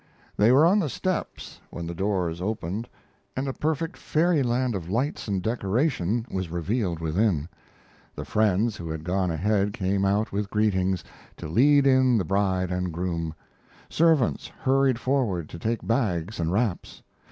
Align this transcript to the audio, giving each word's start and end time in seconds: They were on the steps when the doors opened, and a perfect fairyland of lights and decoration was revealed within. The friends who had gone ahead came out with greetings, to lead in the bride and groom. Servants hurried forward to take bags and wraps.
They 0.35 0.51
were 0.51 0.65
on 0.65 0.79
the 0.79 0.89
steps 0.89 1.61
when 1.69 1.85
the 1.85 1.93
doors 1.93 2.41
opened, 2.41 2.89
and 3.37 3.47
a 3.47 3.53
perfect 3.53 3.95
fairyland 3.95 4.73
of 4.73 4.89
lights 4.89 5.27
and 5.27 5.43
decoration 5.43 6.25
was 6.31 6.49
revealed 6.49 6.97
within. 6.99 7.47
The 8.15 8.25
friends 8.25 8.77
who 8.77 8.89
had 8.89 9.03
gone 9.03 9.29
ahead 9.29 9.73
came 9.73 10.03
out 10.03 10.31
with 10.31 10.49
greetings, 10.49 11.03
to 11.37 11.47
lead 11.47 11.85
in 11.85 12.17
the 12.17 12.25
bride 12.25 12.71
and 12.71 12.91
groom. 12.91 13.35
Servants 13.89 14.47
hurried 14.47 14.99
forward 14.99 15.47
to 15.49 15.59
take 15.59 15.85
bags 15.85 16.39
and 16.39 16.51
wraps. 16.51 17.03